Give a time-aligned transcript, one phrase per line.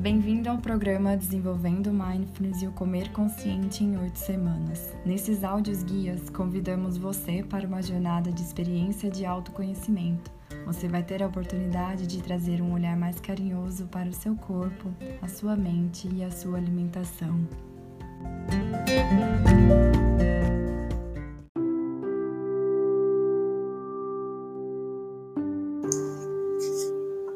[0.00, 4.94] Bem-vindo ao programa Desenvolvendo Mindfulness e o Comer Consciente em 8 semanas.
[5.04, 10.30] Nesses áudios guias, convidamos você para uma jornada de experiência de autoconhecimento.
[10.64, 14.88] Você vai ter a oportunidade de trazer um olhar mais carinhoso para o seu corpo,
[15.20, 17.36] a sua mente e a sua alimentação.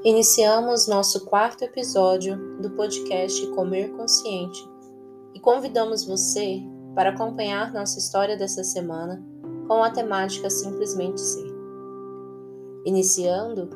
[0.05, 4.68] Iniciamos nosso quarto episódio do podcast Comer Consciente
[5.32, 6.61] e convidamos você
[6.93, 9.25] para acompanhar nossa história dessa semana
[9.68, 11.54] com a temática Simplesmente Ser.
[12.85, 13.71] Iniciando,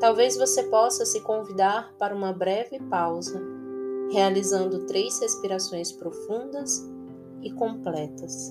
[0.00, 3.38] talvez você possa se convidar para uma breve pausa,
[4.10, 6.88] realizando três respirações profundas
[7.42, 8.50] e completas,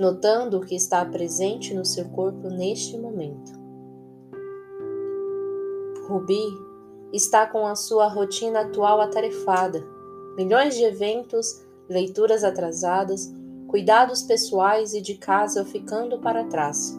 [0.00, 3.63] notando o que está presente no seu corpo neste momento.
[6.08, 6.56] Rubi
[7.12, 9.84] está com a sua rotina atual atarefada.
[10.36, 13.32] Milhões de eventos, leituras atrasadas,
[13.68, 16.98] cuidados pessoais e de casa ficando para trás.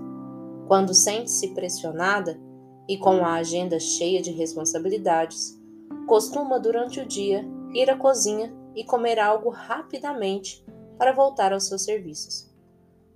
[0.67, 2.39] Quando sente-se pressionada
[2.88, 5.59] e com a agenda cheia de responsabilidades,
[6.08, 10.65] costuma durante o dia ir à cozinha e comer algo rapidamente
[10.97, 12.49] para voltar aos seus serviços.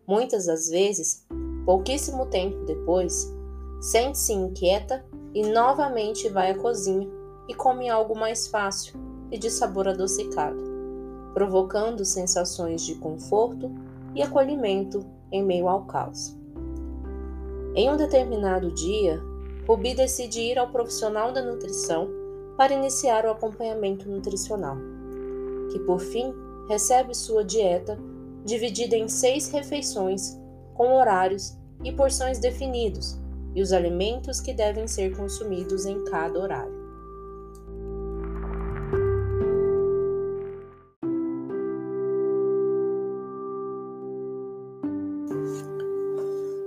[0.07, 1.25] Muitas das vezes,
[1.65, 3.31] pouquíssimo tempo depois,
[3.79, 7.07] sente-se inquieta e novamente vai à cozinha
[7.47, 8.99] e come algo mais fácil
[9.31, 10.61] e de sabor adocicado,
[11.33, 13.71] provocando sensações de conforto
[14.15, 16.35] e acolhimento em meio ao caos.
[17.75, 19.21] Em um determinado dia,
[19.67, 22.09] Rubi decide ir ao profissional da nutrição
[22.57, 24.77] para iniciar o acompanhamento nutricional,
[25.71, 26.33] que por fim
[26.67, 27.97] recebe sua dieta
[28.43, 30.39] dividida em seis refeições
[30.73, 33.18] com horários e porções definidos
[33.55, 36.79] e os alimentos que devem ser consumidos em cada horário.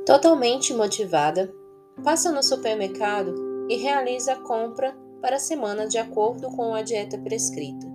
[0.04, 1.54] Totalmente motivada,
[2.02, 3.34] passa no supermercado
[3.68, 7.86] e realiza a compra para a semana de acordo com a dieta prescrita.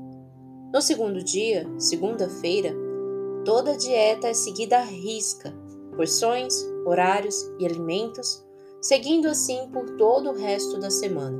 [0.74, 2.74] No segundo dia, segunda-feira,
[3.44, 5.54] toda a dieta é seguida à risca,
[5.96, 6.54] porções,
[6.86, 8.47] horários e alimentos
[8.82, 11.38] seguindo assim por todo o resto da semana.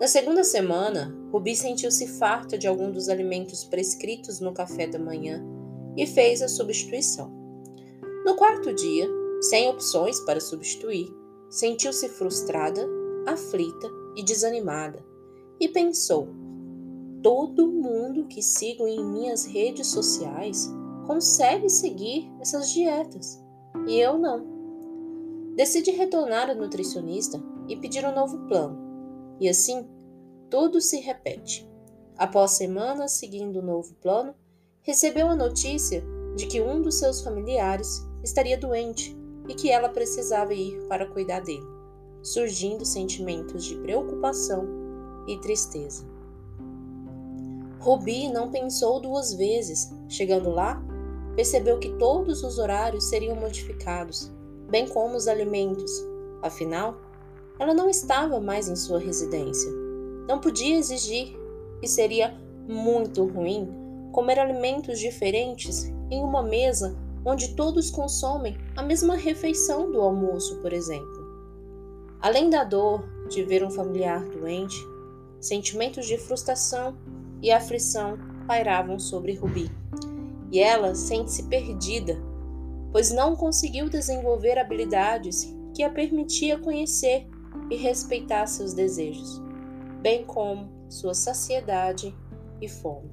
[0.00, 5.44] Na segunda semana, Rubi sentiu-se farta de algum dos alimentos prescritos no café da manhã
[5.96, 7.32] e fez a substituição.
[8.24, 9.08] No quarto dia,
[9.40, 11.12] sem opções para substituir,
[11.50, 12.86] sentiu-se frustrada,
[13.26, 15.04] aflita e desanimada
[15.60, 16.28] e pensou:
[17.22, 20.70] todo mundo que sigo em minhas redes sociais
[21.06, 23.42] consegue seguir essas dietas
[23.86, 24.57] e eu não.
[25.58, 28.78] Decide retornar ao nutricionista e pedir um novo plano.
[29.40, 29.88] E assim,
[30.48, 31.68] tudo se repete.
[32.16, 34.36] Após semanas seguindo o novo plano,
[34.82, 36.04] recebeu a notícia
[36.36, 39.18] de que um dos seus familiares estaria doente
[39.48, 41.66] e que ela precisava ir para cuidar dele,
[42.22, 44.64] surgindo sentimentos de preocupação
[45.26, 46.06] e tristeza.
[47.80, 49.92] Rubi não pensou duas vezes.
[50.08, 50.80] Chegando lá,
[51.34, 54.37] percebeu que todos os horários seriam modificados
[54.68, 55.90] bem como os alimentos.
[56.42, 56.96] Afinal,
[57.58, 59.70] ela não estava mais em sua residência.
[60.28, 61.36] Não podia exigir
[61.82, 63.68] e seria muito ruim
[64.12, 70.72] comer alimentos diferentes em uma mesa onde todos consomem a mesma refeição do almoço, por
[70.72, 71.18] exemplo.
[72.20, 74.76] Além da dor de ver um familiar doente,
[75.40, 76.96] sentimentos de frustração
[77.42, 79.70] e aflição pairavam sobre Rubi.
[80.50, 82.18] E ela sente-se perdida
[82.98, 87.28] pois não conseguiu desenvolver habilidades que a permitia conhecer
[87.70, 89.40] e respeitar seus desejos,
[90.02, 92.12] bem como sua saciedade
[92.60, 93.08] e fome.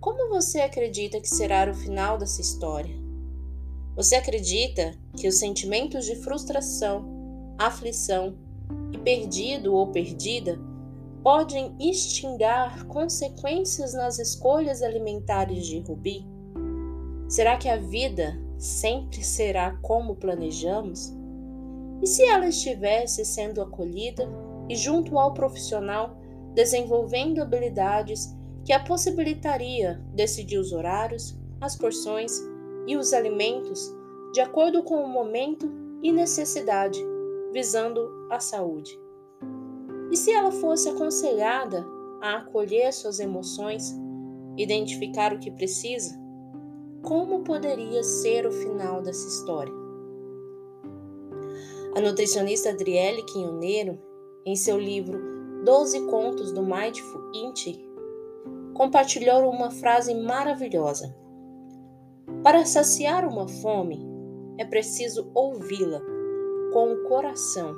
[0.00, 2.92] Como você acredita que será o final dessa história?
[3.94, 8.36] Você acredita que os sentimentos de frustração, aflição
[8.92, 10.58] e perdido ou perdida
[11.22, 16.37] podem extinguir consequências nas escolhas alimentares de Rubi?
[17.28, 21.14] Será que a vida sempre será como planejamos?
[22.02, 24.26] E se ela estivesse sendo acolhida
[24.66, 26.16] e junto ao profissional
[26.54, 28.34] desenvolvendo habilidades
[28.64, 32.32] que a possibilitaria decidir os horários, as porções
[32.86, 33.94] e os alimentos
[34.32, 35.70] de acordo com o momento
[36.02, 36.98] e necessidade,
[37.52, 38.98] visando a saúde?
[40.10, 41.84] E se ela fosse aconselhada
[42.22, 43.94] a acolher suas emoções,
[44.56, 46.18] identificar o que precisa
[47.02, 49.72] como poderia ser o final dessa história?
[51.94, 53.98] A nutricionista Adriele Quinhoneiro,
[54.44, 55.18] em seu livro
[55.64, 57.84] 12 Contos do Mindful Inti,
[58.74, 61.14] compartilhou uma frase maravilhosa.
[62.42, 64.06] Para saciar uma fome,
[64.58, 66.00] é preciso ouvi-la
[66.72, 67.74] com o coração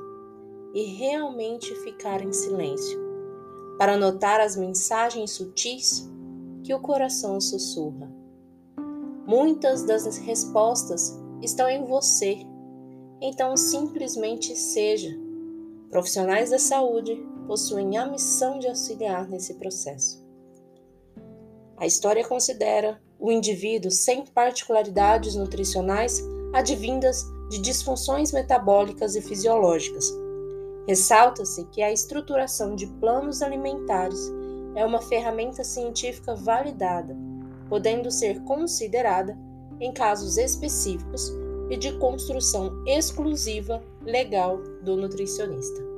[0.74, 2.98] e realmente ficar em silêncio,
[3.78, 6.10] para notar as mensagens sutis
[6.62, 8.19] que o coração sussurra.
[9.26, 12.38] Muitas das respostas estão em você,
[13.20, 15.10] então simplesmente seja.
[15.90, 20.24] Profissionais da saúde possuem a missão de auxiliar nesse processo.
[21.76, 26.22] A história considera o indivíduo sem particularidades nutricionais
[26.52, 30.12] advindas de disfunções metabólicas e fisiológicas.
[30.86, 34.30] Ressalta-se que a estruturação de planos alimentares
[34.74, 37.16] é uma ferramenta científica validada,
[37.70, 39.38] podendo ser considerada
[39.80, 41.32] em casos específicos
[41.70, 45.89] e de construção exclusiva legal do nutricionista.